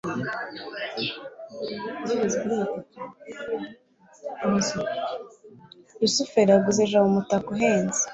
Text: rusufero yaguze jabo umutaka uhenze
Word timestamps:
rusufero 5.99 6.49
yaguze 6.53 6.81
jabo 6.89 7.07
umutaka 7.11 7.47
uhenze 7.55 8.01